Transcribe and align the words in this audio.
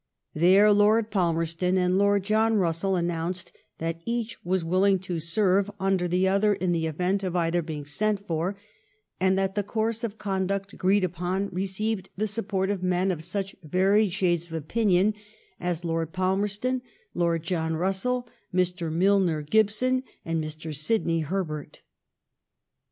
There 0.33 0.73
Lord 0.73 1.11
Palmerston 1.11 1.77
and 1.77 1.95
Lord 1.95 2.23
John 2.23 2.55
Bussell 2.57 2.97
announced 2.97 3.51
that 3.77 4.03
eaoh 4.07 4.35
was 4.43 4.65
willing 4.65 4.97
to 4.97 5.19
serve 5.19 5.69
under 5.79 6.07
the 6.07 6.27
other 6.27 6.55
in 6.55 6.71
the 6.71 6.87
event 6.87 7.23
of 7.23 7.35
either 7.35 7.61
being 7.61 7.85
sent 7.85 8.25
for, 8.25 8.57
and 9.19 9.37
the 9.37 9.61
course 9.61 10.03
of 10.03 10.17
conduct 10.17 10.73
agreed 10.73 11.03
upon 11.03 11.49
received 11.49 12.09
the 12.17 12.25
support 12.25 12.71
of 12.71 12.81
men 12.81 13.11
of 13.11 13.23
such 13.23 13.55
varied 13.61 14.11
shades 14.11 14.47
of 14.47 14.53
opinion 14.53 15.13
as 15.59 15.85
Lord 15.85 16.13
Palmerston, 16.13 16.81
Lord 17.13 17.43
John 17.43 17.73
Bussell^ 17.73 18.25
Mr. 18.51 18.91
Mi]ner 18.91 19.43
Oibson, 19.43 20.01
and 20.25 20.43
Mr. 20.43 20.73
Sidney 20.75 21.19
Herbert. 21.19 21.81